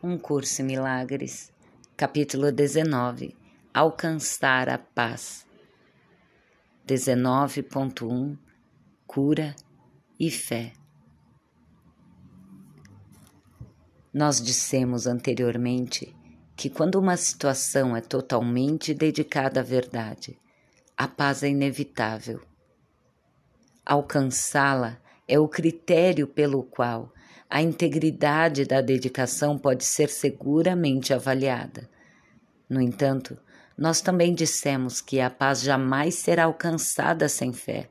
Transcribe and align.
Um 0.00 0.16
Curso 0.16 0.62
em 0.62 0.64
Milagres, 0.64 1.52
capítulo 1.96 2.52
19 2.52 3.34
Alcançar 3.74 4.68
a 4.68 4.78
Paz. 4.78 5.44
19.1 6.86 8.38
Cura 9.08 9.56
e 10.16 10.30
Fé. 10.30 10.72
Nós 14.14 14.40
dissemos 14.40 15.08
anteriormente 15.08 16.14
que 16.54 16.70
quando 16.70 16.94
uma 16.94 17.16
situação 17.16 17.96
é 17.96 18.00
totalmente 18.00 18.94
dedicada 18.94 19.58
à 19.58 19.64
verdade, 19.64 20.38
a 20.96 21.08
paz 21.08 21.42
é 21.42 21.48
inevitável. 21.48 22.40
Alcançá-la 23.84 25.00
é 25.26 25.40
o 25.40 25.48
critério 25.48 26.28
pelo 26.28 26.62
qual 26.62 27.12
a 27.50 27.62
integridade 27.62 28.66
da 28.66 28.82
dedicação 28.82 29.56
pode 29.56 29.84
ser 29.84 30.10
seguramente 30.10 31.14
avaliada. 31.14 31.88
No 32.68 32.80
entanto, 32.80 33.38
nós 33.76 34.02
também 34.02 34.34
dissemos 34.34 35.00
que 35.00 35.18
a 35.18 35.30
paz 35.30 35.62
jamais 35.62 36.16
será 36.16 36.44
alcançada 36.44 37.26
sem 37.28 37.52
fé, 37.52 37.88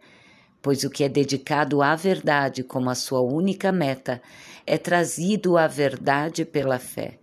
pois 0.62 0.84
o 0.84 0.90
que 0.92 1.04
é 1.04 1.10
dedicado 1.10 1.82
à 1.82 1.96
verdade 1.96 2.64
como 2.64 2.90
a 2.90 2.96
sua 2.96 3.22
única 3.22 3.72
meta 3.72 4.22
é 4.66 4.78
trazido 4.78 5.58
à 5.58 5.66
verdade 5.66 6.46
pela 6.46 6.78
fé. 6.78 7.18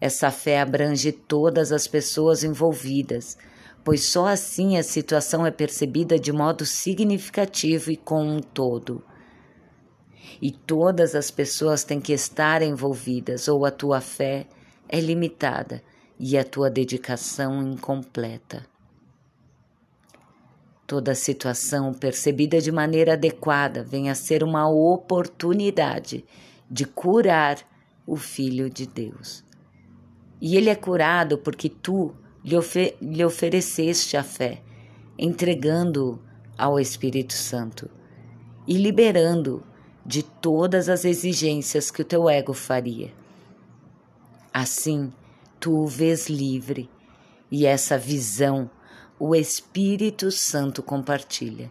Essa 0.00 0.30
fé 0.30 0.60
abrange 0.60 1.12
todas 1.12 1.70
as 1.70 1.86
pessoas 1.86 2.42
envolvidas, 2.42 3.36
pois 3.84 4.04
só 4.04 4.26
assim 4.26 4.76
a 4.76 4.82
situação 4.82 5.46
é 5.46 5.50
percebida 5.52 6.18
de 6.18 6.32
modo 6.32 6.66
significativo 6.66 7.92
e 7.92 7.96
com 7.96 8.24
um 8.24 8.40
todo 8.40 9.04
e 10.40 10.50
todas 10.50 11.14
as 11.14 11.30
pessoas 11.30 11.84
têm 11.84 12.00
que 12.00 12.12
estar 12.12 12.62
envolvidas, 12.62 13.48
ou 13.48 13.64
a 13.64 13.70
tua 13.70 14.00
fé 14.00 14.46
é 14.88 15.00
limitada 15.00 15.82
e 16.18 16.36
a 16.36 16.44
tua 16.44 16.68
dedicação 16.70 17.62
incompleta. 17.62 18.66
Toda 20.86 21.14
situação 21.14 21.94
percebida 21.94 22.60
de 22.60 22.72
maneira 22.72 23.12
adequada 23.12 23.84
vem 23.84 24.10
a 24.10 24.14
ser 24.14 24.42
uma 24.42 24.68
oportunidade 24.68 26.24
de 26.68 26.84
curar 26.84 27.58
o 28.06 28.16
Filho 28.16 28.68
de 28.68 28.86
Deus. 28.86 29.44
E 30.40 30.56
ele 30.56 30.68
é 30.68 30.74
curado 30.74 31.38
porque 31.38 31.68
tu 31.68 32.12
lhe, 32.44 32.56
ofe 32.56 32.96
lhe 33.00 33.24
ofereceste 33.24 34.16
a 34.16 34.24
fé, 34.24 34.62
entregando 35.16 36.20
ao 36.58 36.80
Espírito 36.80 37.34
Santo 37.34 37.88
e 38.66 38.76
liberando 38.76 39.62
de 40.10 40.24
todas 40.24 40.88
as 40.88 41.04
exigências 41.04 41.88
que 41.88 42.02
o 42.02 42.04
teu 42.04 42.28
ego 42.28 42.52
faria. 42.52 43.14
Assim, 44.52 45.12
tu 45.60 45.84
o 45.84 45.86
vês 45.86 46.28
livre 46.28 46.90
e 47.48 47.64
essa 47.64 47.96
visão 47.96 48.68
o 49.20 49.36
Espírito 49.36 50.28
Santo 50.32 50.82
compartilha. 50.82 51.70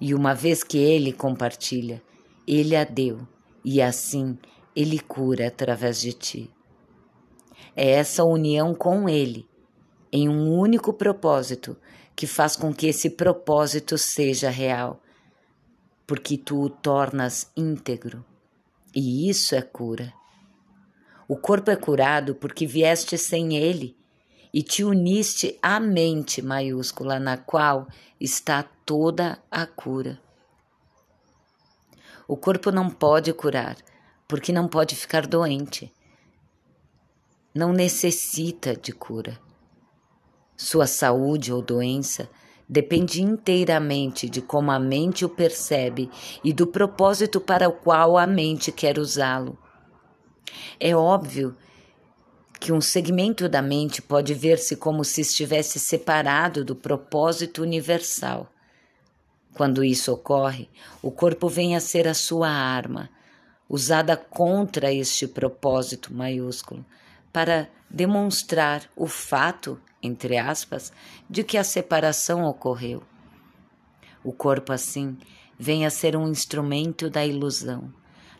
E 0.00 0.12
uma 0.12 0.34
vez 0.34 0.64
que 0.64 0.76
ele 0.76 1.12
compartilha, 1.12 2.02
ele 2.48 2.74
a 2.74 2.82
deu 2.82 3.20
e 3.64 3.80
assim 3.80 4.36
ele 4.74 4.98
cura 4.98 5.46
através 5.46 6.00
de 6.00 6.14
ti. 6.14 6.50
É 7.76 7.90
essa 7.92 8.24
união 8.24 8.74
com 8.74 9.08
ele, 9.08 9.48
em 10.10 10.28
um 10.28 10.52
único 10.52 10.92
propósito, 10.92 11.76
que 12.16 12.26
faz 12.26 12.56
com 12.56 12.74
que 12.74 12.88
esse 12.88 13.08
propósito 13.08 13.96
seja 13.96 14.50
real 14.50 15.00
porque 16.06 16.36
tu 16.36 16.62
o 16.62 16.70
tornas 16.70 17.50
íntegro, 17.56 18.24
e 18.94 19.28
isso 19.28 19.54
é 19.54 19.62
cura. 19.62 20.12
O 21.26 21.36
corpo 21.36 21.70
é 21.70 21.76
curado 21.76 22.34
porque 22.34 22.66
vieste 22.66 23.16
sem 23.16 23.56
ele 23.56 23.96
e 24.52 24.62
te 24.62 24.84
uniste 24.84 25.58
à 25.62 25.80
mente 25.80 26.40
maiúscula, 26.40 27.18
na 27.18 27.36
qual 27.36 27.88
está 28.20 28.62
toda 28.62 29.42
a 29.50 29.66
cura. 29.66 30.20
O 32.28 32.36
corpo 32.36 32.70
não 32.70 32.88
pode 32.88 33.32
curar, 33.32 33.76
porque 34.28 34.52
não 34.52 34.68
pode 34.68 34.94
ficar 34.94 35.26
doente. 35.26 35.92
Não 37.54 37.72
necessita 37.72 38.76
de 38.76 38.92
cura. 38.92 39.40
Sua 40.56 40.86
saúde 40.86 41.52
ou 41.52 41.60
doença 41.60 42.30
depende 42.68 43.22
inteiramente 43.22 44.28
de 44.28 44.40
como 44.40 44.70
a 44.70 44.78
mente 44.78 45.24
o 45.24 45.28
percebe 45.28 46.10
e 46.42 46.52
do 46.52 46.66
propósito 46.66 47.40
para 47.40 47.68
o 47.68 47.72
qual 47.72 48.16
a 48.16 48.26
mente 48.26 48.72
quer 48.72 48.98
usá-lo. 48.98 49.58
É 50.80 50.94
óbvio 50.94 51.56
que 52.58 52.72
um 52.72 52.80
segmento 52.80 53.48
da 53.48 53.60
mente 53.60 54.00
pode 54.00 54.32
ver-se 54.32 54.76
como 54.76 55.04
se 55.04 55.20
estivesse 55.20 55.78
separado 55.78 56.64
do 56.64 56.74
propósito 56.74 57.62
universal. 57.62 58.50
Quando 59.52 59.84
isso 59.84 60.12
ocorre, 60.12 60.68
o 61.02 61.10
corpo 61.10 61.48
vem 61.48 61.76
a 61.76 61.80
ser 61.80 62.08
a 62.08 62.14
sua 62.14 62.48
arma, 62.48 63.10
usada 63.68 64.16
contra 64.16 64.92
este 64.92 65.28
propósito 65.28 66.12
maiúsculo, 66.12 66.84
para 67.34 67.68
demonstrar 67.90 68.88
o 68.96 69.06
fato 69.06 69.78
entre 70.04 70.36
aspas, 70.36 70.92
de 71.28 71.42
que 71.42 71.56
a 71.56 71.64
separação 71.64 72.44
ocorreu. 72.44 73.02
O 74.22 74.32
corpo, 74.32 74.70
assim, 74.70 75.16
vem 75.58 75.86
a 75.86 75.90
ser 75.90 76.14
um 76.14 76.28
instrumento 76.28 77.08
da 77.08 77.24
ilusão, 77.24 77.92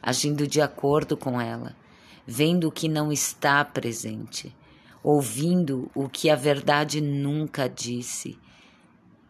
agindo 0.03 0.47
de 0.47 0.61
acordo 0.61 1.17
com 1.17 1.41
ela, 1.41 1.75
vendo 2.27 2.69
o 2.69 2.73
que 2.73 2.87
não 2.87 3.11
está 3.11 3.65
presente, 3.65 4.55
ouvindo 5.03 5.91
o 5.95 6.07
que 6.07 6.29
a 6.29 6.37
verdade 6.37 7.01
nunca 7.01 7.67
disse 7.67 8.39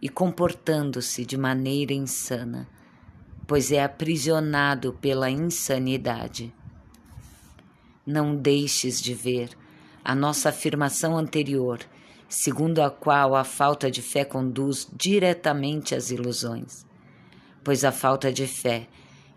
e 0.03 0.09
comportando-se 0.09 1.25
de 1.25 1.37
maneira 1.37 1.93
insana, 1.93 2.69
pois 3.47 3.71
é 3.71 3.83
aprisionado 3.83 4.93
pela 4.95 5.31
insanidade. 5.31 6.53
Não 8.07 8.37
deixes 8.37 9.01
de 9.01 9.15
ver 9.15 9.51
a 10.05 10.15
nossa 10.15 10.51
afirmação 10.51 11.17
anterior 11.17 11.81
segundo 12.29 12.83
a 12.83 12.91
qual 12.91 13.37
a 13.37 13.45
falta 13.45 13.91
de 13.91 14.03
fé 14.03 14.25
conduz 14.25 14.89
diretamente 14.93 15.95
às 15.95 16.11
ilusões. 16.11 16.85
Pois 17.63 17.85
a 17.85 17.93
falta 17.93 18.33
de 18.33 18.47
fé 18.47 18.89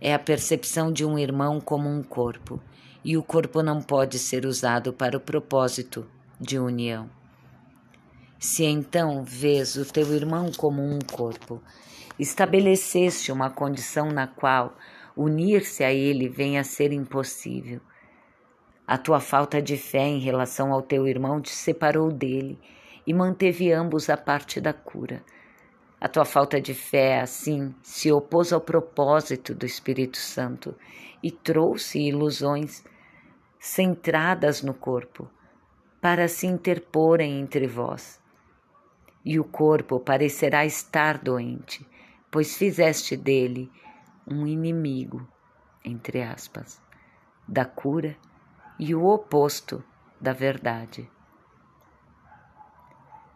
é 0.02 0.14
a 0.14 0.20
percepção 0.20 0.92
de 0.92 1.06
um 1.06 1.18
irmão 1.18 1.60
como 1.60 1.88
um 1.90 2.02
corpo, 2.02 2.62
e 3.04 3.16
o 3.16 3.24
corpo 3.24 3.62
não 3.62 3.82
pode 3.82 4.20
ser 4.20 4.46
usado 4.46 4.92
para 4.92 5.16
o 5.16 5.22
propósito 5.22 6.08
de 6.40 6.60
união. 6.60 7.10
Se 8.40 8.64
então 8.64 9.24
vês 9.24 9.76
o 9.76 9.86
teu 9.86 10.14
irmão 10.14 10.52
como 10.56 10.82
um 10.82 11.00
corpo, 11.00 11.62
estabeleceste 12.20 13.32
uma 13.32 13.50
condição 13.50 14.12
na 14.12 14.28
qual 14.28 14.76
unir-se 15.16 15.84
a 15.84 15.92
ele 15.92 16.28
vem 16.28 16.60
a 16.60 16.64
ser 16.64 16.92
impossível. 16.92 17.80
A 18.88 18.98
tua 18.98 19.20
falta 19.20 19.62
de 19.62 19.76
fé 19.76 20.08
em 20.08 20.18
relação 20.18 20.72
ao 20.72 20.82
teu 20.82 21.06
irmão 21.06 21.42
te 21.42 21.50
separou 21.50 22.10
dele 22.10 22.58
e 23.06 23.14
manteve 23.14 23.70
ambos 23.74 24.10
a 24.10 24.16
parte 24.16 24.62
da 24.62 24.72
cura. 24.72 25.22
A 26.00 26.08
tua 26.08 26.24
falta 26.24 26.62
de 26.62 26.74
fé, 26.74 27.20
assim, 27.20 27.76
se 27.82 28.10
opôs 28.14 28.54
ao 28.54 28.62
propósito 28.62 29.54
do 29.54 29.66
Espírito 29.66 30.16
Santo 30.16 30.74
e 31.22 31.30
trouxe 31.30 32.00
ilusões 32.00 32.82
centradas 33.60 34.62
no 34.62 34.74
corpo 34.74 35.30
para 36.00 36.30
se 36.30 36.48
interporem 36.48 37.42
entre 37.42 37.68
vós. 37.68 38.22
E 39.26 39.38
o 39.38 39.44
corpo 39.44 40.00
parecerá 40.00 40.66
estar 40.66 41.18
doente, 41.18 41.86
pois 42.32 42.56
fizeste 42.56 43.18
dele 43.18 43.70
um 44.26 44.48
inimigo, 44.48 45.28
entre 45.84 46.22
aspas, 46.22 46.82
da 47.46 47.66
cura 47.66 48.16
e 48.80 48.94
o 48.94 49.06
oposto 49.06 49.84
da 50.20 50.34
verdade. 50.34 51.10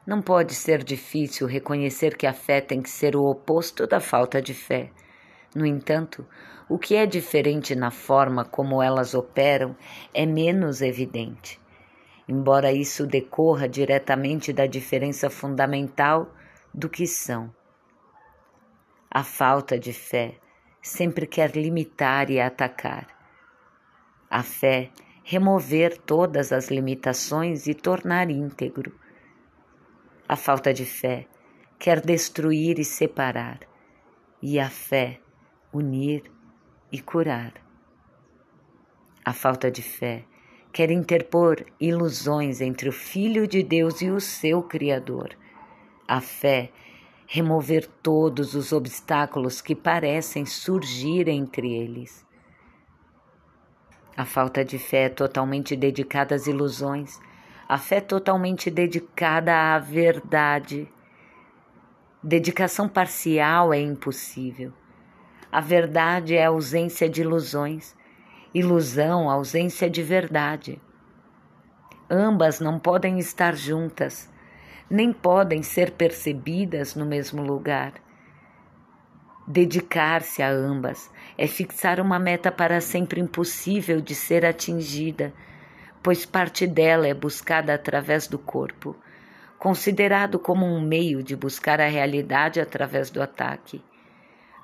Não 0.05 0.21
pode 0.21 0.55
ser 0.55 0.83
difícil 0.83 1.47
reconhecer 1.47 2.17
que 2.17 2.25
a 2.25 2.33
fé 2.33 2.59
tem 2.59 2.81
que 2.81 2.89
ser 2.89 3.15
o 3.15 3.23
oposto 3.23 3.85
da 3.85 3.99
falta 3.99 4.41
de 4.41 4.53
fé. 4.53 4.91
No 5.55 5.65
entanto, 5.65 6.25
o 6.67 6.79
que 6.79 6.95
é 6.95 7.05
diferente 7.05 7.75
na 7.75 7.91
forma 7.91 8.43
como 8.43 8.81
elas 8.81 9.13
operam 9.13 9.75
é 10.13 10.25
menos 10.25 10.81
evidente. 10.81 11.59
Embora 12.27 12.71
isso 12.71 13.05
decorra 13.05 13.67
diretamente 13.67 14.51
da 14.53 14.65
diferença 14.65 15.29
fundamental 15.29 16.33
do 16.73 16.89
que 16.89 17.05
são. 17.05 17.53
A 19.09 19.23
falta 19.23 19.77
de 19.77 19.91
fé 19.91 20.35
sempre 20.81 21.27
quer 21.27 21.51
limitar 21.55 22.29
e 22.29 22.39
atacar. 22.39 23.07
A 24.29 24.41
fé 24.41 24.89
remover 25.23 25.97
todas 25.97 26.51
as 26.51 26.69
limitações 26.69 27.67
e 27.67 27.73
tornar 27.73 28.29
íntegro. 28.29 28.93
A 30.27 30.35
falta 30.35 30.73
de 30.73 30.85
fé 30.85 31.27
quer 31.77 32.01
destruir 32.01 32.79
e 32.79 32.85
separar, 32.85 33.59
e 34.41 34.59
a 34.59 34.69
fé 34.69 35.19
unir 35.73 36.23
e 36.91 37.01
curar. 37.01 37.53
A 39.23 39.33
falta 39.33 39.69
de 39.69 39.81
fé 39.81 40.25
quer 40.71 40.89
interpor 40.89 41.65
ilusões 41.79 42.61
entre 42.61 42.89
o 42.89 42.93
Filho 42.93 43.45
de 43.45 43.61
Deus 43.61 44.01
e 44.01 44.09
o 44.09 44.19
seu 44.19 44.63
Criador. 44.63 45.37
A 46.07 46.21
fé 46.21 46.71
remover 47.27 47.87
todos 48.01 48.55
os 48.55 48.71
obstáculos 48.71 49.61
que 49.61 49.75
parecem 49.75 50.45
surgir 50.45 51.27
entre 51.27 51.71
eles. 51.73 52.25
A 54.15 54.25
falta 54.25 54.63
de 54.65 54.77
fé 54.77 55.03
é 55.05 55.09
totalmente 55.09 55.75
dedicada 55.75 56.35
às 56.35 56.45
ilusões, 56.45 57.19
a 57.67 57.77
fé 57.77 57.97
é 57.97 58.01
totalmente 58.01 58.69
dedicada 58.69 59.53
à 59.73 59.79
verdade. 59.79 60.91
Dedicação 62.21 62.89
parcial 62.89 63.73
é 63.73 63.79
impossível. 63.79 64.73
A 65.49 65.61
verdade 65.61 66.35
é 66.35 66.45
a 66.45 66.49
ausência 66.49 67.09
de 67.09 67.21
ilusões, 67.21 67.95
ilusão, 68.53 69.29
ausência 69.29 69.89
de 69.89 70.03
verdade. 70.03 70.81
Ambas 72.09 72.59
não 72.59 72.77
podem 72.77 73.19
estar 73.19 73.55
juntas, 73.55 74.29
nem 74.89 75.13
podem 75.13 75.63
ser 75.63 75.91
percebidas 75.91 76.93
no 76.93 77.05
mesmo 77.05 77.41
lugar. 77.41 77.93
Dedicar-se 79.51 80.41
a 80.41 80.49
ambas 80.49 81.11
é 81.37 81.45
fixar 81.45 81.99
uma 81.99 82.17
meta 82.17 82.49
para 82.49 82.79
sempre 82.79 83.19
impossível 83.19 83.99
de 83.99 84.15
ser 84.15 84.45
atingida, 84.45 85.33
pois 86.01 86.25
parte 86.25 86.65
dela 86.65 87.05
é 87.05 87.13
buscada 87.13 87.73
através 87.73 88.29
do 88.29 88.39
corpo, 88.39 88.95
considerado 89.59 90.39
como 90.39 90.65
um 90.65 90.79
meio 90.79 91.21
de 91.21 91.35
buscar 91.35 91.81
a 91.81 91.87
realidade 91.89 92.61
através 92.61 93.09
do 93.09 93.21
ataque. 93.21 93.83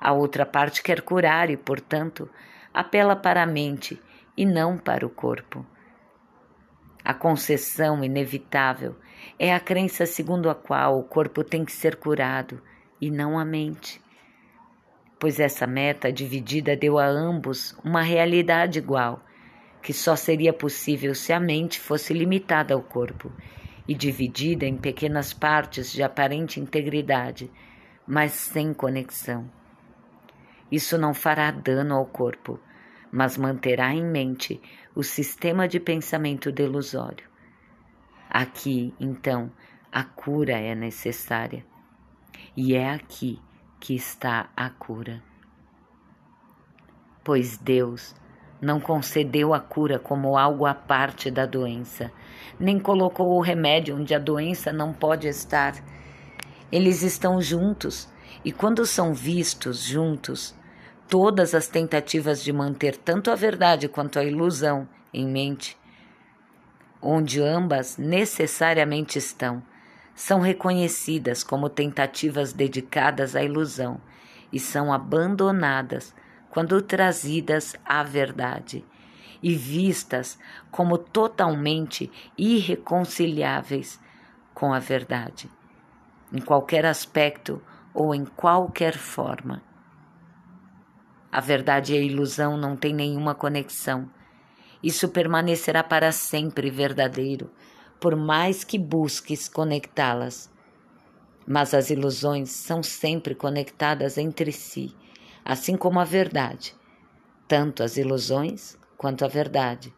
A 0.00 0.14
outra 0.14 0.46
parte 0.46 0.82
quer 0.82 1.02
curar 1.02 1.50
e, 1.50 1.56
portanto, 1.58 2.26
apela 2.72 3.14
para 3.14 3.42
a 3.42 3.46
mente 3.46 4.00
e 4.34 4.46
não 4.46 4.78
para 4.78 5.04
o 5.04 5.10
corpo. 5.10 5.66
A 7.04 7.12
concessão 7.12 8.02
inevitável 8.02 8.96
é 9.38 9.54
a 9.54 9.60
crença 9.60 10.06
segundo 10.06 10.48
a 10.48 10.54
qual 10.54 10.98
o 10.98 11.04
corpo 11.04 11.44
tem 11.44 11.62
que 11.62 11.72
ser 11.72 11.96
curado 11.96 12.58
e 12.98 13.10
não 13.10 13.38
a 13.38 13.44
mente 13.44 14.00
pois 15.18 15.40
essa 15.40 15.66
meta 15.66 16.12
dividida 16.12 16.76
deu 16.76 16.98
a 16.98 17.06
ambos 17.06 17.76
uma 17.84 18.02
realidade 18.02 18.78
igual, 18.78 19.24
que 19.82 19.92
só 19.92 20.14
seria 20.14 20.52
possível 20.52 21.14
se 21.14 21.32
a 21.32 21.40
mente 21.40 21.80
fosse 21.80 22.12
limitada 22.12 22.74
ao 22.74 22.82
corpo 22.82 23.32
e 23.86 23.94
dividida 23.94 24.66
em 24.66 24.76
pequenas 24.76 25.32
partes 25.32 25.92
de 25.92 26.02
aparente 26.02 26.60
integridade, 26.60 27.50
mas 28.06 28.32
sem 28.32 28.72
conexão. 28.72 29.50
Isso 30.70 30.98
não 30.98 31.14
fará 31.14 31.50
dano 31.50 31.94
ao 31.94 32.06
corpo, 32.06 32.60
mas 33.10 33.38
manterá 33.38 33.92
em 33.92 34.04
mente 34.04 34.60
o 34.94 35.02
sistema 35.02 35.66
de 35.66 35.80
pensamento 35.80 36.52
delusório. 36.52 37.26
Aqui, 38.28 38.94
então, 39.00 39.50
a 39.90 40.04
cura 40.04 40.58
é 40.58 40.74
necessária. 40.74 41.64
E 42.54 42.74
é 42.74 42.90
aqui 42.90 43.40
que 43.80 43.94
está 43.94 44.50
a 44.56 44.70
cura. 44.70 45.22
Pois 47.22 47.56
Deus 47.58 48.14
não 48.60 48.80
concedeu 48.80 49.54
a 49.54 49.60
cura 49.60 49.98
como 49.98 50.36
algo 50.36 50.66
à 50.66 50.74
parte 50.74 51.30
da 51.30 51.46
doença, 51.46 52.10
nem 52.58 52.78
colocou 52.78 53.36
o 53.36 53.40
remédio 53.40 53.96
onde 53.96 54.14
a 54.14 54.18
doença 54.18 54.72
não 54.72 54.92
pode 54.92 55.28
estar. 55.28 55.74
Eles 56.70 57.02
estão 57.02 57.40
juntos 57.40 58.08
e, 58.44 58.52
quando 58.52 58.84
são 58.84 59.14
vistos 59.14 59.82
juntos, 59.82 60.54
todas 61.08 61.54
as 61.54 61.68
tentativas 61.68 62.42
de 62.42 62.52
manter 62.52 62.96
tanto 62.96 63.30
a 63.30 63.34
verdade 63.34 63.88
quanto 63.88 64.18
a 64.18 64.24
ilusão 64.24 64.88
em 65.12 65.26
mente, 65.26 65.76
onde 67.00 67.40
ambas 67.40 67.96
necessariamente 67.96 69.18
estão, 69.18 69.62
são 70.18 70.40
reconhecidas 70.40 71.44
como 71.44 71.68
tentativas 71.68 72.52
dedicadas 72.52 73.36
à 73.36 73.42
ilusão 73.44 74.00
e 74.52 74.58
são 74.58 74.92
abandonadas 74.92 76.12
quando 76.50 76.82
trazidas 76.82 77.76
à 77.84 78.02
verdade 78.02 78.84
e 79.40 79.54
vistas 79.54 80.36
como 80.72 80.98
totalmente 80.98 82.10
irreconciliáveis 82.36 84.00
com 84.52 84.74
a 84.74 84.80
verdade, 84.80 85.48
em 86.32 86.40
qualquer 86.40 86.84
aspecto 86.84 87.62
ou 87.94 88.12
em 88.12 88.24
qualquer 88.24 88.98
forma. 88.98 89.62
A 91.30 91.40
verdade 91.40 91.94
e 91.94 91.96
a 91.96 92.02
ilusão 92.02 92.56
não 92.56 92.76
têm 92.76 92.92
nenhuma 92.92 93.36
conexão. 93.36 94.10
Isso 94.82 95.10
permanecerá 95.10 95.84
para 95.84 96.10
sempre 96.10 96.70
verdadeiro 96.70 97.52
por 98.00 98.14
mais 98.14 98.64
que 98.64 98.78
busques 98.78 99.48
conectá-las. 99.48 100.50
Mas 101.46 101.74
as 101.74 101.90
ilusões 101.90 102.50
são 102.50 102.82
sempre 102.82 103.34
conectadas 103.34 104.18
entre 104.18 104.52
si, 104.52 104.94
assim 105.44 105.76
como 105.76 105.98
a 105.98 106.04
verdade. 106.04 106.74
Tanto 107.46 107.82
as 107.82 107.96
ilusões 107.96 108.76
quanto 108.96 109.24
a 109.24 109.28
verdade 109.28 109.92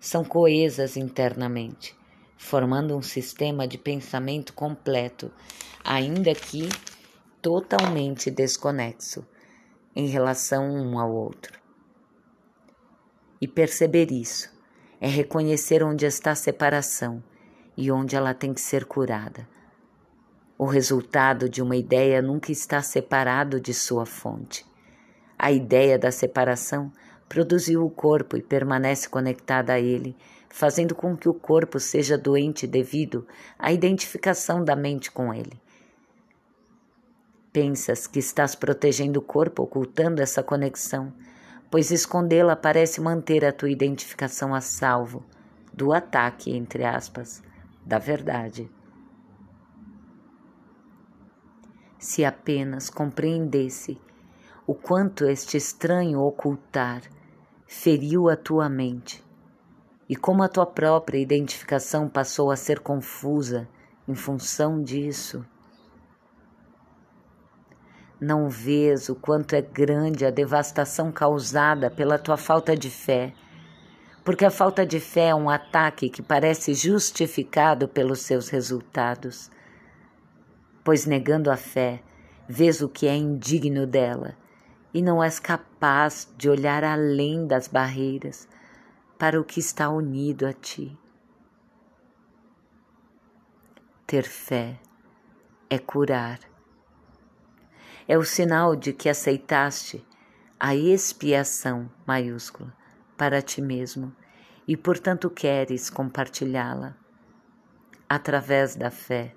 são 0.00 0.24
coesas 0.24 0.96
internamente, 0.96 1.96
formando 2.36 2.96
um 2.96 3.02
sistema 3.02 3.66
de 3.66 3.78
pensamento 3.78 4.52
completo, 4.52 5.30
ainda 5.84 6.34
que 6.34 6.68
totalmente 7.40 8.30
desconexo 8.30 9.24
em 9.94 10.06
relação 10.06 10.68
um 10.68 10.98
ao 10.98 11.12
outro. 11.12 11.58
E 13.40 13.46
perceber 13.46 14.10
isso 14.10 14.50
é 15.00 15.08
reconhecer 15.08 15.82
onde 15.82 16.04
está 16.04 16.32
a 16.32 16.36
separação 16.36 17.22
e 17.78 17.92
onde 17.92 18.16
ela 18.16 18.34
tem 18.34 18.52
que 18.52 18.60
ser 18.60 18.84
curada. 18.84 19.48
O 20.58 20.66
resultado 20.66 21.48
de 21.48 21.62
uma 21.62 21.76
ideia 21.76 22.20
nunca 22.20 22.50
está 22.50 22.82
separado 22.82 23.60
de 23.60 23.72
sua 23.72 24.04
fonte. 24.04 24.66
A 25.38 25.52
ideia 25.52 25.96
da 25.96 26.10
separação 26.10 26.90
produziu 27.28 27.86
o 27.86 27.90
corpo 27.90 28.36
e 28.36 28.42
permanece 28.42 29.08
conectada 29.08 29.74
a 29.74 29.78
ele, 29.78 30.16
fazendo 30.48 30.92
com 30.92 31.16
que 31.16 31.28
o 31.28 31.34
corpo 31.34 31.78
seja 31.78 32.18
doente 32.18 32.66
devido 32.66 33.24
à 33.56 33.72
identificação 33.72 34.64
da 34.64 34.74
mente 34.74 35.12
com 35.12 35.32
ele. 35.32 35.60
Pensas 37.52 38.08
que 38.08 38.18
estás 38.18 38.56
protegendo 38.56 39.20
o 39.20 39.22
corpo 39.22 39.62
ocultando 39.62 40.20
essa 40.20 40.42
conexão, 40.42 41.12
pois 41.70 41.92
escondê-la 41.92 42.56
parece 42.56 43.00
manter 43.00 43.44
a 43.44 43.52
tua 43.52 43.70
identificação 43.70 44.52
a 44.52 44.60
salvo 44.60 45.24
do 45.72 45.92
ataque, 45.92 46.50
entre 46.50 46.84
aspas, 46.84 47.40
da 47.88 47.98
verdade. 47.98 48.70
Se 51.98 52.22
apenas 52.22 52.90
compreendesse 52.90 53.98
o 54.66 54.74
quanto 54.74 55.24
este 55.24 55.56
estranho 55.56 56.20
ocultar 56.20 57.00
feriu 57.66 58.28
a 58.28 58.36
tua 58.36 58.68
mente 58.68 59.24
e 60.06 60.14
como 60.14 60.42
a 60.42 60.48
tua 60.48 60.66
própria 60.66 61.18
identificação 61.18 62.10
passou 62.10 62.50
a 62.50 62.56
ser 62.56 62.80
confusa 62.80 63.66
em 64.06 64.14
função 64.14 64.82
disso. 64.82 65.42
Não 68.20 68.50
vês 68.50 69.08
o 69.08 69.16
quanto 69.16 69.54
é 69.54 69.62
grande 69.62 70.26
a 70.26 70.30
devastação 70.30 71.10
causada 71.10 71.90
pela 71.90 72.18
tua 72.18 72.36
falta 72.36 72.76
de 72.76 72.90
fé 72.90 73.32
porque 74.28 74.44
a 74.44 74.50
falta 74.50 74.84
de 74.84 75.00
fé 75.00 75.28
é 75.28 75.34
um 75.34 75.48
ataque 75.48 76.10
que 76.10 76.20
parece 76.20 76.74
justificado 76.74 77.88
pelos 77.88 78.20
seus 78.20 78.50
resultados. 78.50 79.50
Pois 80.84 81.06
negando 81.06 81.50
a 81.50 81.56
fé, 81.56 82.02
vês 82.46 82.82
o 82.82 82.90
que 82.90 83.06
é 83.06 83.16
indigno 83.16 83.86
dela 83.86 84.36
e 84.92 85.00
não 85.00 85.24
és 85.24 85.40
capaz 85.40 86.30
de 86.36 86.46
olhar 86.46 86.84
além 86.84 87.46
das 87.46 87.68
barreiras 87.68 88.46
para 89.18 89.40
o 89.40 89.44
que 89.44 89.60
está 89.60 89.88
unido 89.88 90.44
a 90.44 90.52
ti. 90.52 90.94
Ter 94.06 94.24
fé 94.24 94.78
é 95.70 95.78
curar. 95.78 96.38
É 98.06 98.18
o 98.18 98.24
sinal 98.24 98.76
de 98.76 98.92
que 98.92 99.08
aceitaste 99.08 100.06
a 100.60 100.76
expiação 100.76 101.90
maiúscula 102.06 102.76
para 103.16 103.42
ti 103.42 103.62
mesmo 103.62 104.14
e, 104.68 104.76
portanto, 104.76 105.30
queres 105.30 105.88
compartilhá-la. 105.88 106.94
Através 108.06 108.76
da 108.76 108.90
fé, 108.90 109.34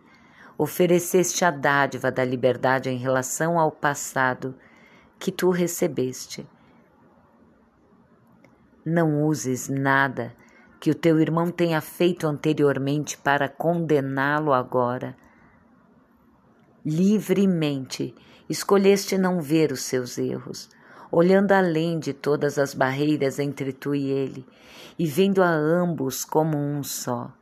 ofereceste 0.57 1.45
a 1.45 1.49
dádiva 1.49 2.11
da 2.11 2.25
liberdade 2.25 2.89
em 2.89 2.97
relação 2.97 3.57
ao 3.57 3.71
passado 3.71 4.53
que 5.17 5.31
tu 5.31 5.49
recebeste. 5.49 6.45
Não 8.83 9.23
uses 9.23 9.69
nada 9.69 10.35
que 10.81 10.91
o 10.91 10.95
teu 10.95 11.17
irmão 11.19 11.49
tenha 11.49 11.79
feito 11.79 12.27
anteriormente 12.27 13.17
para 13.17 13.47
condená-lo 13.47 14.51
agora. 14.51 15.15
Livremente 16.85 18.13
escolheste 18.49 19.17
não 19.17 19.39
ver 19.39 19.71
os 19.71 19.83
seus 19.83 20.17
erros 20.17 20.69
olhando 21.11 21.51
além 21.51 21.99
de 21.99 22.13
todas 22.13 22.57
as 22.57 22.73
barreiras 22.73 23.37
entre 23.37 23.73
tu 23.73 23.93
e 23.93 24.09
ele 24.09 24.47
e 24.97 25.05
vendo 25.05 25.43
a 25.43 25.49
ambos 25.49 26.23
como 26.23 26.57
um 26.57 26.81
só. 26.83 27.33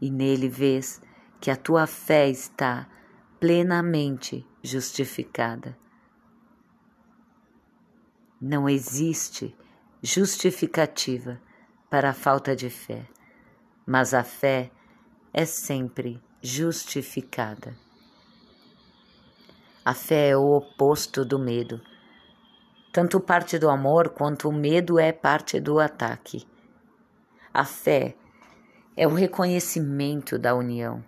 E 0.00 0.10
nele 0.10 0.48
vês 0.48 1.00
que 1.40 1.50
a 1.50 1.56
tua 1.56 1.86
fé 1.86 2.28
está 2.28 2.88
plenamente 3.40 4.46
justificada. 4.62 5.76
Não 8.40 8.68
existe 8.68 9.56
justificativa 10.02 11.40
para 11.88 12.10
a 12.10 12.14
falta 12.14 12.56
de 12.56 12.68
fé, 12.68 13.06
mas 13.86 14.12
a 14.12 14.24
fé 14.24 14.70
é 15.32 15.44
sempre 15.44 16.20
justificada. 16.42 17.76
A 19.84 19.94
fé 19.94 20.28
é 20.28 20.36
o 20.36 20.52
oposto 20.52 21.24
do 21.24 21.40
medo. 21.40 21.80
Tanto 22.92 23.18
parte 23.18 23.58
do 23.58 23.68
amor 23.68 24.10
quanto 24.10 24.48
o 24.48 24.52
medo 24.52 24.96
é 24.96 25.10
parte 25.10 25.58
do 25.58 25.80
ataque. 25.80 26.46
A 27.52 27.64
fé 27.64 28.14
é 28.96 29.08
o 29.08 29.14
reconhecimento 29.14 30.38
da 30.38 30.54
união. 30.54 31.02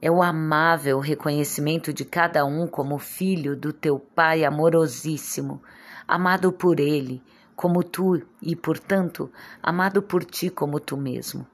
É 0.00 0.10
o 0.10 0.22
amável 0.22 0.98
reconhecimento 0.98 1.92
de 1.92 2.06
cada 2.06 2.42
um 2.46 2.66
como 2.66 2.96
filho 2.98 3.54
do 3.54 3.70
teu 3.70 3.98
Pai 3.98 4.46
amorosíssimo, 4.46 5.62
amado 6.08 6.50
por 6.50 6.80
Ele, 6.80 7.22
como 7.54 7.84
tu 7.84 8.22
e, 8.40 8.56
portanto, 8.56 9.30
amado 9.62 10.00
por 10.00 10.24
ti 10.24 10.48
como 10.48 10.80
tu 10.80 10.96
mesmo. 10.96 11.46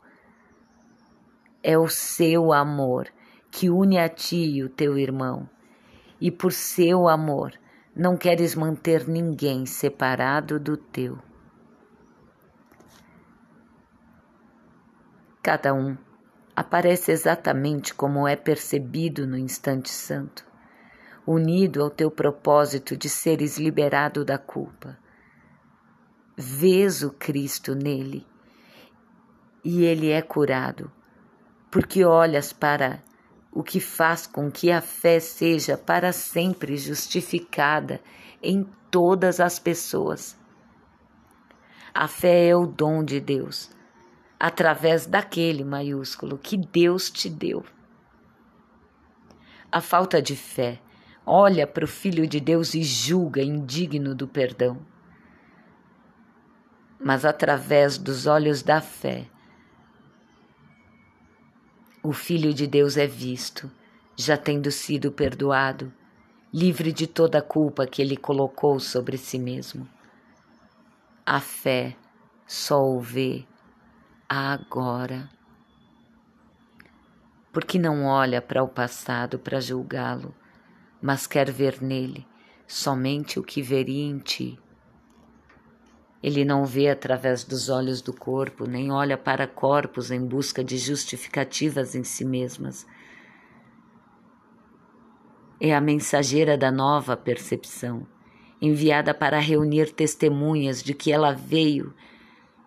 É 1.61 1.77
o 1.77 1.89
seu 1.89 2.53
amor 2.53 3.09
que 3.51 3.69
une 3.69 3.99
a 3.99 4.09
ti 4.09 4.45
e 4.45 4.63
o 4.63 4.69
teu 4.69 4.97
irmão, 4.97 5.49
e 6.21 6.31
por 6.31 6.53
seu 6.53 7.09
amor 7.09 7.53
não 7.95 8.17
queres 8.17 8.55
manter 8.55 9.09
ninguém 9.09 9.65
separado 9.65 10.61
do 10.61 10.77
teu. 10.77 11.19
Cada 15.43 15.73
um 15.73 15.97
aparece 16.55 17.13
exatamente 17.13 17.95
como 17.95 18.27
é 18.27 18.35
percebido 18.35 19.27
no 19.27 19.39
instante 19.39 19.91
santo, 19.91 20.45
unido 21.27 21.83
ao 21.83 21.91
teu 21.91 22.11
propósito 22.11 22.97
de 22.97 23.09
seres 23.09 23.59
liberado 23.59 24.25
da 24.25 24.39
culpa. 24.39 24.99
Vês 26.37 27.03
o 27.03 27.11
Cristo 27.11 27.75
nele 27.75 28.27
e 29.65 29.85
ele 29.85 30.11
é 30.11 30.21
curado, 30.21 30.91
porque 31.71 32.05
olhas 32.05 32.53
para 32.53 33.03
o 33.57 33.63
que 33.63 33.81
faz 33.81 34.27
com 34.27 34.51
que 34.51 34.71
a 34.71 34.83
fé 34.83 35.19
seja 35.19 35.79
para 35.79 36.13
sempre 36.13 36.77
justificada 36.77 38.03
em 38.43 38.69
todas 38.91 39.41
as 39.41 39.59
pessoas. 39.59 40.39
A 41.95 42.07
fé 42.07 42.49
é 42.49 42.55
o 42.55 42.67
dom 42.67 43.03
de 43.03 43.19
Deus 43.19 43.71
através 44.39 45.07
daquele 45.07 45.65
maiúsculo 45.65 46.37
que 46.37 46.59
Deus 46.59 47.09
te 47.09 47.31
deu. 47.31 47.65
A 49.73 49.81
falta 49.81 50.21
de 50.21 50.37
fé 50.37 50.79
olha 51.25 51.67
para 51.67 51.87
o 51.87 51.89
Filho 51.89 52.27
de 52.27 52.39
Deus 52.39 52.75
e 52.75 52.83
julga 52.83 53.43
indigno 53.43 54.15
do 54.15 54.29
perdão. 54.29 54.77
Mas 57.01 57.25
através 57.25 57.97
dos 57.97 58.27
olhos 58.27 58.63
da 58.63 58.83
fé, 58.83 59.27
o 62.07 62.13
Filho 62.13 62.55
de 62.55 62.69
Deus 62.69 62.97
é 62.97 63.05
visto, 63.05 63.69
já 64.15 64.37
tendo 64.37 64.71
sido 64.71 65.11
perdoado, 65.11 65.93
livre 66.55 66.93
de 66.93 67.05
toda 67.05 67.39
a 67.39 67.43
culpa 67.43 67.85
que 67.85 68.01
ele 68.01 68.17
colocou 68.17 68.79
sobre 68.79 69.19
si 69.19 69.41
mesmo. 69.41 69.89
A 71.27 71.41
fé 71.41 71.97
só 72.47 72.81
o 72.81 73.01
vê 73.01 73.45
agora. 74.29 75.29
Porque 77.53 77.77
não 77.77 78.05
olha 78.05 78.41
para 78.41 78.63
o 78.63 78.69
passado 78.69 79.37
para 79.37 79.61
julgá-lo, 79.61 80.33
mas 81.03 81.27
quer 81.27 81.51
ver 81.51 81.83
nele 81.83 82.25
somente 82.69 83.41
o 83.41 83.43
que 83.43 83.61
veria 83.61 84.05
em 84.05 84.21
ti. 84.21 84.57
Ele 86.27 86.45
não 86.45 86.65
vê 86.65 86.89
através 86.89 87.45
dos 87.45 87.69
olhos 87.69 88.03
do 88.03 88.13
corpo, 88.13 88.67
nem 88.67 88.91
olha 88.91 89.17
para 89.17 89.47
corpos 89.47 90.11
em 90.11 90.27
busca 90.27 90.65
de 90.65 90.77
justificativas 90.77 91.95
em 91.95 92.03
si 92.03 92.25
mesmas. 92.25 92.85
É 95.61 95.73
a 95.73 95.81
mensageira 95.81 96.59
da 96.59 96.73
nova 96.73 97.17
percepção, 97.17 98.05
enviada 98.61 99.15
para 99.15 99.39
reunir 99.39 99.93
testemunhas 99.93 100.83
de 100.83 100.95
que 100.95 101.13
ela 101.13 101.33
veio 101.33 101.95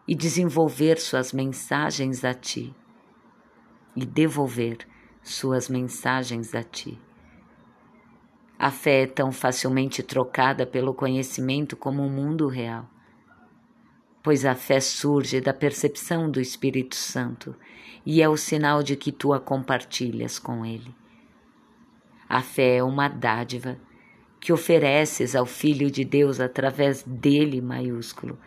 e 0.08 0.16
desenvolver 0.16 0.98
suas 0.98 1.34
mensagens 1.34 2.24
a 2.24 2.34
ti 2.34 2.74
e 3.94 4.06
devolver 4.06 4.78
suas 5.22 5.68
mensagens 5.68 6.56
a 6.56 6.64
ti. 6.64 6.98
A 8.58 8.72
fé 8.72 9.02
é 9.02 9.08
tão 9.08 9.34
facilmente 9.34 10.02
trocada 10.02 10.66
pelo 10.66 10.94
conhecimento 10.94 11.76
como 11.76 12.04
o 12.04 12.10
mundo 12.10 12.48
real, 12.48 12.90
pois 14.24 14.46
a 14.46 14.56
fé 14.56 14.80
surge 14.80 15.42
da 15.42 15.54
percepção 15.54 16.30
do 16.30 16.40
Espírito 16.40 16.96
Santo 16.96 17.56
e 18.06 18.22
é 18.22 18.30
o 18.30 18.38
sinal 18.38 18.82
de 18.84 18.96
que 18.96 19.12
tu 19.12 19.34
a 19.34 19.40
compartilhas 19.40 20.40
com 20.40 20.66
Ele. 20.66 20.94
A 22.28 22.42
fé 22.42 22.78
é 22.78 22.84
uma 22.84 23.08
dádiva 23.08 23.78
que 24.40 24.54
ofereces 24.54 25.36
ao 25.36 25.46
Filho 25.46 25.92
de 25.92 26.06
Deus 26.06 26.40
através 26.40 27.04
dele 27.04 27.60
maiúsculo 27.60 28.38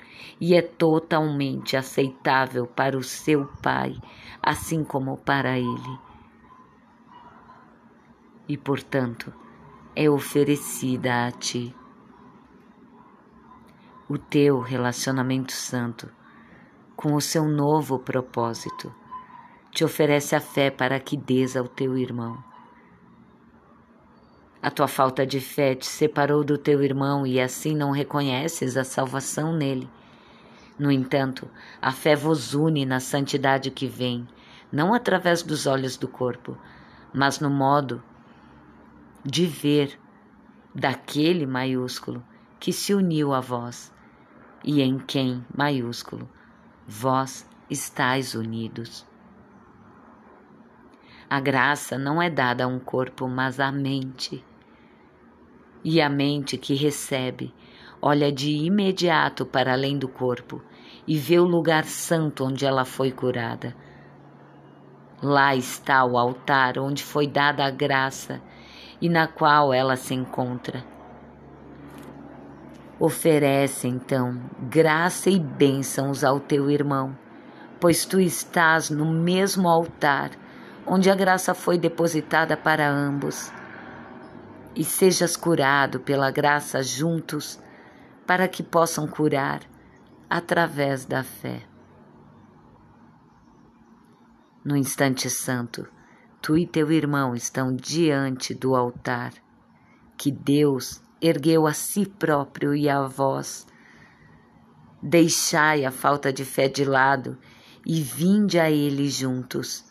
e 0.41 0.55
é 0.55 0.63
totalmente 0.63 1.77
aceitável 1.77 2.67
para 2.67 2.97
o 2.97 3.03
seu 3.03 3.47
Pai, 3.63 3.95
assim 4.43 4.83
como 4.83 5.17
para 5.19 5.59
ele. 5.59 5.99
E, 8.49 8.57
portanto, 8.57 9.33
é 9.95 10.09
oferecida 10.09 11.27
a 11.27 11.31
ti. 11.31 11.75
O 14.15 14.19
teu 14.19 14.61
relacionamento 14.61 15.53
santo 15.53 16.07
com 16.95 17.15
o 17.15 17.21
seu 17.23 17.47
novo 17.49 17.99
propósito 17.99 18.95
te 19.71 19.87
oferece 19.87 20.37
a 20.37 20.41
fé 20.41 20.71
para 20.71 21.01
que 21.01 21.17
des 21.17 21.57
ao 21.57 21.67
teu 21.67 21.97
irmão 21.97 22.37
a 24.61 24.71
tua 24.71 24.87
falta 24.87 25.25
de 25.27 25.41
fé 25.41 25.75
te 25.75 25.87
separou 25.87 26.45
do 26.45 26.59
teu 26.59 26.83
irmão 26.83 27.27
e 27.27 27.41
assim 27.41 27.75
não 27.75 27.91
reconheces 27.91 28.77
a 28.77 28.85
salvação 28.85 29.57
nele. 29.57 29.89
No 30.79 30.93
entanto, 30.93 31.49
a 31.81 31.91
fé 31.91 32.15
vos 32.15 32.53
une 32.53 32.85
na 32.85 33.01
santidade 33.01 33.71
que 33.71 33.87
vem, 33.87 34.29
não 34.71 34.93
através 34.93 35.43
dos 35.43 35.67
olhos 35.67 35.97
do 35.97 36.07
corpo, 36.07 36.55
mas 37.15 37.41
no 37.41 37.49
modo 37.49 38.03
de 39.25 39.47
ver 39.47 39.99
daquele 40.75 41.47
maiúsculo 41.47 42.23
que 42.61 42.75
se 42.75 42.93
uniu 42.93 43.33
a 43.33 43.41
vós 43.41 43.91
e 44.65 44.81
em 44.83 44.99
quem, 44.99 45.45
maiúsculo, 45.57 46.29
vós 46.87 47.49
estáis 47.69 48.35
unidos. 48.35 49.07
A 51.29 51.41
graça 51.41 51.99
não 51.99 52.21
é 52.21 52.29
dada 52.29 52.65
a 52.65 52.69
um 52.69 52.79
corpo, 52.79 53.29
mas 53.29 53.59
à 53.59 53.73
mente 53.73 54.45
e 55.85 56.01
a 56.01 56.09
mente 56.09 56.57
que 56.57 56.75
recebe 56.75 57.53
olha 58.01 58.33
de 58.33 58.51
imediato 58.51 59.45
para 59.45 59.73
além 59.73 59.99
do 59.99 60.09
corpo 60.09 60.63
e 61.07 61.17
vê 61.17 61.39
o 61.39 61.45
lugar 61.45 61.85
santo 61.85 62.45
onde 62.45 62.65
ela 62.65 62.85
foi 62.85 63.13
curada. 63.13 63.77
Lá 65.23 65.55
está 65.55 66.05
o 66.05 66.19
altar 66.19 66.79
onde 66.79 67.03
foi 67.03 67.27
dada 67.27 67.65
a 67.65 67.71
graça 67.71 68.41
e 69.01 69.09
na 69.09 69.27
qual 69.27 69.73
ela 69.73 69.97
se 69.97 70.15
encontra. 70.15 70.85
Oferece 73.05 73.89
então 73.89 74.41
graça 74.71 75.29
e 75.29 75.37
bênçãos 75.37 76.23
ao 76.23 76.39
teu 76.39 76.71
irmão, 76.71 77.19
pois 77.81 78.05
tu 78.05 78.21
estás 78.21 78.91
no 78.91 79.05
mesmo 79.05 79.69
altar 79.69 80.31
onde 80.87 81.11
a 81.11 81.15
graça 81.17 81.53
foi 81.53 81.77
depositada 81.77 82.57
para 82.57 82.89
ambos 82.89 83.51
e 84.77 84.85
sejas 84.85 85.37
curado 85.37 85.99
pela 85.99 86.31
graça 86.31 86.81
juntos, 86.81 87.61
para 88.25 88.47
que 88.47 88.63
possam 88.63 89.09
curar 89.09 89.63
através 90.31 91.05
da 91.05 91.25
fé. 91.25 91.65
No 94.65 94.77
instante 94.77 95.29
santo, 95.29 95.89
tu 96.41 96.57
e 96.57 96.69
teu 96.69 96.93
irmão 96.93 97.35
estão 97.35 97.75
diante 97.75 98.55
do 98.55 98.77
altar 98.77 99.33
que 100.17 100.31
Deus 100.31 101.03
ergueu 101.23 101.67
a 101.67 101.73
si 101.73 102.05
próprio 102.05 102.75
e 102.75 102.89
a 102.89 103.03
vós. 103.03 103.67
Deixai 105.01 105.85
a 105.85 105.91
falta 105.91 106.33
de 106.33 106.45
fé 106.45 106.69
de 106.69 106.85
lado 106.85 107.39
e 107.87 108.03
vinde 108.03 108.59
a 108.59 108.71
Ele 108.71 109.09
juntos 109.09 109.91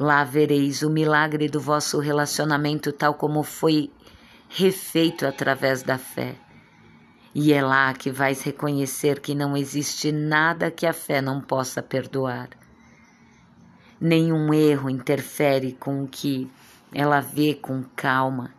Lá 0.00 0.22
vereis 0.22 0.82
o 0.82 0.90
milagre 0.90 1.48
do 1.48 1.60
vosso 1.60 1.98
relacionamento 1.98 2.92
tal 2.92 3.14
como 3.14 3.42
foi 3.42 3.90
refeito 4.48 5.26
através 5.26 5.82
da 5.82 5.98
fé. 5.98 6.36
E 7.34 7.52
é 7.52 7.60
lá 7.60 7.92
que 7.92 8.08
vais 8.08 8.40
reconhecer 8.42 9.18
que 9.18 9.34
não 9.34 9.56
existe 9.56 10.12
nada 10.12 10.70
que 10.70 10.86
a 10.86 10.92
fé 10.92 11.20
não 11.20 11.40
possa 11.40 11.82
perdoar. 11.82 12.50
Nenhum 14.00 14.54
erro 14.54 14.88
interfere 14.88 15.72
com 15.72 16.04
o 16.04 16.06
que 16.06 16.48
ela 16.94 17.18
vê 17.18 17.54
com 17.54 17.82
calma, 17.96 18.54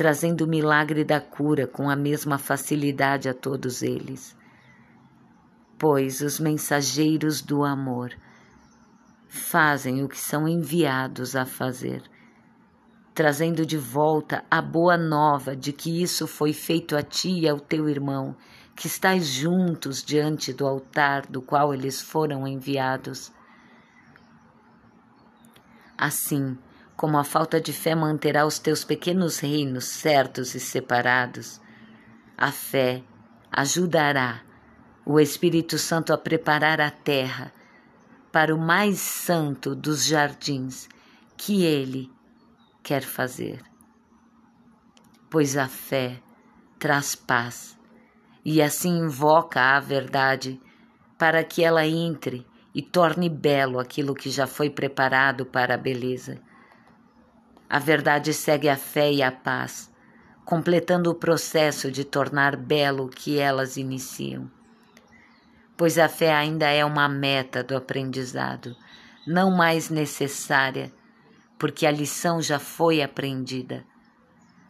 trazendo 0.00 0.46
o 0.46 0.48
milagre 0.48 1.04
da 1.04 1.20
cura 1.20 1.66
com 1.66 1.90
a 1.90 1.94
mesma 1.94 2.38
facilidade 2.38 3.28
a 3.28 3.34
todos 3.34 3.82
eles. 3.82 4.34
Pois 5.78 6.22
os 6.22 6.40
mensageiros 6.40 7.42
do 7.42 7.62
amor 7.62 8.10
fazem 9.28 10.02
o 10.02 10.08
que 10.08 10.16
são 10.16 10.48
enviados 10.48 11.36
a 11.36 11.44
fazer, 11.44 12.02
trazendo 13.14 13.66
de 13.66 13.76
volta 13.76 14.42
a 14.50 14.62
boa 14.62 14.96
nova 14.96 15.54
de 15.54 15.70
que 15.70 16.02
isso 16.02 16.26
foi 16.26 16.54
feito 16.54 16.96
a 16.96 17.02
ti 17.02 17.40
e 17.40 17.46
ao 17.46 17.60
teu 17.60 17.86
irmão, 17.86 18.34
que 18.74 18.86
estais 18.86 19.26
juntos 19.26 20.02
diante 20.02 20.50
do 20.50 20.66
altar 20.66 21.26
do 21.26 21.42
qual 21.42 21.74
eles 21.74 22.00
foram 22.00 22.48
enviados. 22.48 23.30
Assim, 25.98 26.56
como 27.00 27.16
a 27.16 27.24
falta 27.24 27.58
de 27.58 27.72
fé 27.72 27.94
manterá 27.94 28.44
os 28.44 28.58
teus 28.58 28.84
pequenos 28.84 29.38
reinos 29.38 29.86
certos 29.86 30.54
e 30.54 30.60
separados, 30.60 31.58
a 32.36 32.52
fé 32.52 33.02
ajudará 33.50 34.42
o 35.06 35.18
Espírito 35.18 35.78
Santo 35.78 36.12
a 36.12 36.18
preparar 36.18 36.78
a 36.78 36.90
terra 36.90 37.54
para 38.30 38.54
o 38.54 38.58
mais 38.58 38.98
santo 38.98 39.74
dos 39.74 40.04
jardins 40.04 40.90
que 41.38 41.64
ele 41.64 42.12
quer 42.82 43.00
fazer. 43.00 43.62
Pois 45.30 45.56
a 45.56 45.68
fé 45.68 46.20
traz 46.78 47.14
paz 47.14 47.78
e 48.44 48.60
assim 48.60 48.98
invoca 48.98 49.58
a 49.58 49.80
verdade 49.80 50.60
para 51.16 51.42
que 51.44 51.64
ela 51.64 51.86
entre 51.86 52.46
e 52.74 52.82
torne 52.82 53.30
belo 53.30 53.78
aquilo 53.78 54.14
que 54.14 54.28
já 54.28 54.46
foi 54.46 54.68
preparado 54.68 55.46
para 55.46 55.76
a 55.76 55.78
beleza. 55.78 56.49
A 57.70 57.78
verdade 57.78 58.34
segue 58.34 58.68
a 58.68 58.76
fé 58.76 59.10
e 59.10 59.22
a 59.22 59.32
paz, 59.32 59.90
completando 60.44 61.10
o 61.10 61.14
processo 61.14 61.90
de 61.90 62.04
tornar 62.04 62.56
belo 62.56 63.06
o 63.06 63.08
que 63.08 63.38
elas 63.38 63.78
iniciam 63.78 64.50
pois 65.80 65.96
a 65.96 66.10
fé 66.10 66.30
ainda 66.34 66.68
é 66.68 66.84
uma 66.84 67.08
meta 67.08 67.64
do 67.64 67.74
aprendizado, 67.74 68.76
não 69.26 69.50
mais 69.50 69.88
necessária, 69.88 70.92
porque 71.58 71.86
a 71.86 71.90
lição 71.90 72.42
já 72.42 72.58
foi 72.58 73.00
aprendida. 73.00 73.82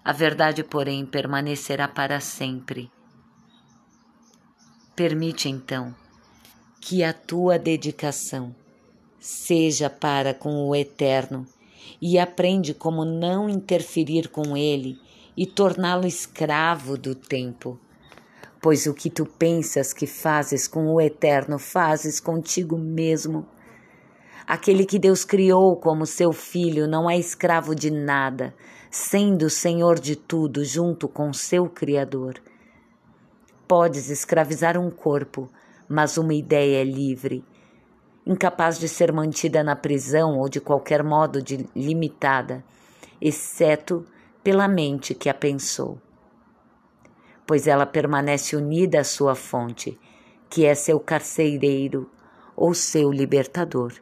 A 0.05 0.13
verdade, 0.13 0.63
porém, 0.63 1.05
permanecerá 1.05 1.89
para 1.89 2.21
sempre. 2.21 2.89
Permite 4.95 5.49
então 5.49 5.93
que 6.81 7.03
a 7.03 7.13
tua 7.13 7.59
dedicação 7.59 8.55
seja 9.19 9.91
para 9.91 10.33
com 10.33 10.69
o 10.69 10.77
Eterno 10.77 11.45
e 12.01 12.19
aprende 12.19 12.75
como 12.75 13.05
não 13.05 13.49
interferir 13.49 14.29
com 14.29 14.57
ele 14.57 14.99
e 15.37 15.47
torná-lo 15.47 16.07
escravo 16.07 16.97
do 16.97 17.15
tempo 17.15 17.79
pois 18.61 18.87
o 18.87 18.95
que 18.95 19.09
tu 19.09 19.25
pensas 19.25 19.93
que 19.93 20.07
fazes 20.07 20.69
com 20.69 20.93
o 20.93 21.01
Eterno, 21.01 21.59
fazes 21.59 22.21
contigo 22.21 22.77
mesmo. 22.77 23.47
Aquele 24.47 24.85
que 24.85 24.99
Deus 24.99 25.25
criou 25.25 25.77
como 25.77 26.05
seu 26.05 26.33
filho 26.33 26.87
não 26.87 27.09
é 27.09 27.17
escravo 27.17 27.75
de 27.75 27.91
nada, 27.91 28.55
sendo 28.91 29.49
senhor 29.49 29.99
de 29.99 30.17
tudo 30.17 30.65
junto 30.65 31.09
com 31.09 31.33
seu 31.33 31.69
Criador. 31.71 32.35
Podes 33.67 34.11
escravizar 34.11 34.77
um 34.77 34.91
corpo, 34.91 35.49
mas 35.89 36.19
uma 36.19 36.35
ideia 36.35 36.83
é 36.83 36.85
livre, 36.85 37.45
incapaz 38.27 38.79
de 38.79 38.89
ser 38.89 39.13
mantida 39.13 39.63
na 39.63 39.75
prisão 39.75 40.39
ou 40.39 40.49
de 40.49 40.61
qualquer 40.61 41.03
modo 41.03 41.43
de 41.43 41.69
limitada, 41.75 42.65
exceto 43.21 44.05
pela 44.43 44.69
mente 44.69 45.15
que 45.15 45.29
a 45.29 45.35
pensou 45.35 45.99
pois 47.51 47.67
ela 47.67 47.85
permanece 47.85 48.55
unida 48.55 49.01
à 49.01 49.05
sua 49.05 49.35
fonte, 49.35 49.99
que 50.49 50.65
é 50.65 50.73
seu 50.73 51.01
carcereiro 51.01 52.09
ou 52.55 52.73
seu 52.73 53.11
libertador, 53.11 53.93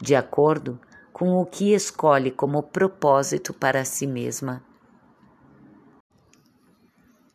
de 0.00 0.14
acordo 0.14 0.80
com 1.12 1.40
o 1.40 1.44
que 1.44 1.74
escolhe 1.74 2.30
como 2.30 2.62
propósito 2.62 3.52
para 3.52 3.84
si 3.84 4.06
mesma. 4.06 4.62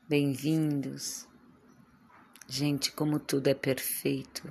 Bem-vindos. 0.07 1.27
Gente, 2.47 2.93
como 2.93 3.19
tudo 3.19 3.49
é 3.49 3.53
perfeito. 3.53 4.49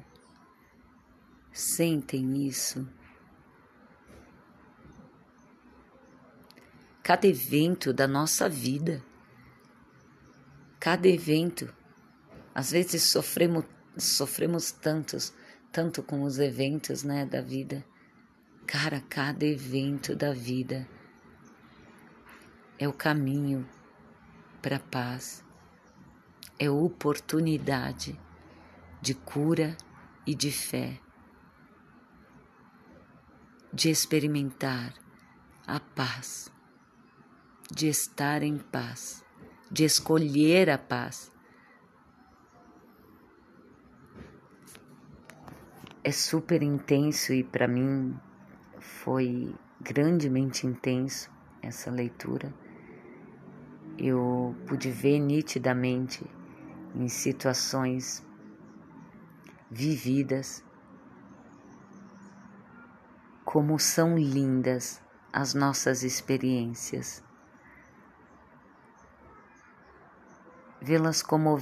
Sentem 1.57 2.47
isso. 2.47 2.87
Cada 7.03 7.27
evento 7.27 7.93
da 7.93 8.07
nossa 8.07 8.49
vida 8.49 9.03
cada 10.87 11.09
evento. 11.09 11.75
Às 12.55 12.71
vezes 12.71 13.03
sofremos, 13.03 13.65
sofremos 13.99 14.71
tantos, 14.71 15.35
tanto 15.73 16.01
com 16.01 16.23
os 16.23 16.39
eventos, 16.39 17.03
né, 17.03 17.27
da 17.27 17.41
vida. 17.41 17.85
Cara, 18.69 19.01
cada 19.09 19.45
evento 19.45 20.15
da 20.15 20.33
vida 20.33 20.89
é 22.79 22.87
o 22.87 22.93
caminho 22.93 23.69
para 24.63 24.77
a 24.77 24.79
paz, 24.79 25.45
é 26.57 26.71
oportunidade 26.71 28.17
de 29.03 29.13
cura 29.13 29.77
e 30.25 30.37
de 30.37 30.53
fé, 30.53 31.01
de 33.77 33.91
experimentar 33.91 34.95
a 35.67 35.79
paz, 35.79 36.51
de 37.71 37.89
estar 37.89 38.43
em 38.43 38.57
paz 38.57 39.27
de 39.71 39.85
escolher 39.85 40.71
a 40.71 40.79
paz. 40.79 41.31
É 46.03 46.13
super 46.13 46.63
intenso 46.63 47.33
e 47.33 47.43
para 47.43 47.67
mim 47.67 48.17
foi 48.79 49.55
grandemente 49.81 50.67
intenso 50.67 51.31
essa 51.61 51.91
leitura. 51.91 52.55
Eu 53.99 54.55
pude 54.67 54.91
ver 54.91 55.19
nitidamente 55.19 56.25
em 56.95 57.09
situações 57.09 58.25
vividas 59.69 60.63
como 63.47 63.79
são 63.79 64.19
lindas 64.19 65.01
as 65.33 65.55
nossas 65.55 66.03
experiências 66.03 67.25
vê-las 70.83 71.23
como 71.23 71.59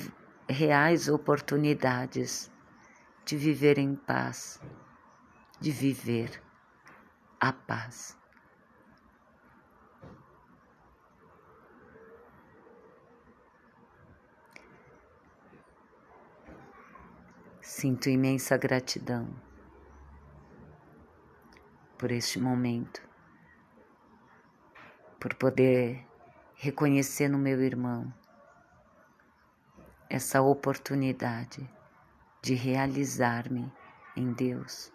reais 0.48 1.08
oportunidades 1.08 2.50
de 3.24 3.36
viver 3.36 3.78
em 3.78 3.94
paz, 3.94 4.60
de 5.60 5.70
viver 5.70 6.42
a 7.38 7.52
paz. 7.52 8.18
Sinto 17.60 18.08
imensa 18.08 18.56
gratidão 18.56 19.53
por 22.04 22.12
este 22.12 22.38
momento, 22.38 23.00
por 25.18 25.34
poder 25.36 26.06
reconhecer 26.54 27.30
no 27.30 27.38
meu 27.38 27.62
irmão 27.62 28.12
essa 30.10 30.42
oportunidade 30.42 31.66
de 32.42 32.52
realizar-me 32.52 33.72
em 34.14 34.34
Deus. 34.34 34.92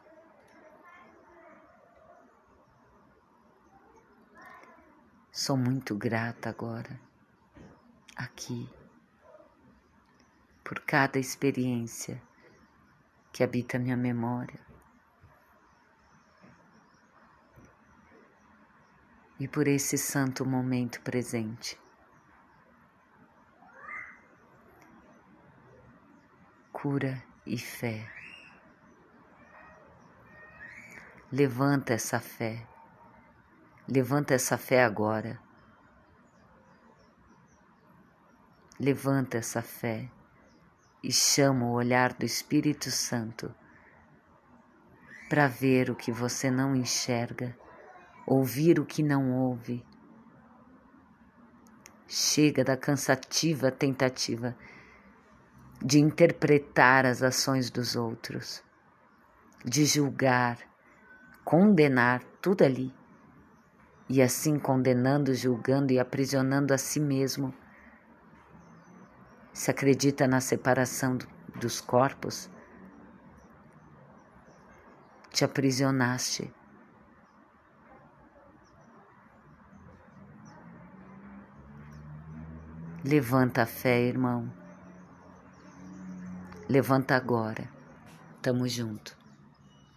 Sou 5.32 5.58
muito 5.58 5.96
grata 5.96 6.48
agora, 6.48 7.02
aqui, 8.16 8.70
por 10.64 10.80
cada 10.82 11.18
experiência 11.18 12.22
que 13.34 13.44
habita 13.44 13.80
minha 13.80 13.98
memória 13.98 14.70
e 19.40 19.48
por 19.48 19.68
esse 19.68 19.98
santo 19.98 20.46
momento 20.46 21.02
presente. 21.02 21.80
cura 26.82 27.22
e 27.46 27.58
fé. 27.58 28.10
Levanta 31.30 31.92
essa 31.92 32.22
fé, 32.22 32.66
levanta 33.86 34.34
essa 34.34 34.58
fé 34.58 34.86
agora. 34.86 35.38
Levanta 38.80 39.38
essa 39.38 39.62
fé 39.62 40.10
e 41.04 41.12
chama 41.12 41.66
o 41.66 41.74
olhar 41.74 42.14
do 42.14 42.24
Espírito 42.24 42.90
Santo 42.90 43.54
para 45.28 45.50
ver 45.50 45.90
o 45.90 45.96
que 45.96 46.14
você 46.14 46.50
não 46.50 46.74
enxerga, 46.74 47.58
ouvir 48.30 48.80
o 48.80 48.86
que 48.86 49.02
não 49.02 49.34
ouve. 49.34 49.84
Chega 52.08 52.64
da 52.64 52.78
cansativa 52.78 53.72
tentativa 53.72 54.56
de 55.82 56.00
interpretar 56.00 57.08
as 57.08 57.24
ações 57.24 57.72
dos 57.72 57.96
outros, 57.96 58.64
de 59.66 59.84
julgar, 59.84 60.60
condenar 61.44 62.24
tudo 62.40 62.64
ali, 62.64 62.94
e 64.08 64.22
assim 64.22 64.60
condenando, 64.60 65.34
julgando 65.34 65.92
e 65.92 66.00
aprisionando 66.00 66.72
a 66.74 66.78
si 66.78 67.00
mesmo. 67.00 67.54
Se 69.54 69.72
acredita 69.72 70.28
na 70.28 70.40
separação 70.40 71.18
dos 71.60 71.82
corpos, 71.82 72.50
te 75.32 75.44
aprisionaste. 75.44 76.54
Levanta 83.10 83.64
a 83.64 83.66
fé, 83.66 84.02
irmão. 84.02 84.54
Levanta 86.70 87.16
agora. 87.16 87.68
Tamo 88.40 88.68
junto. 88.68 89.19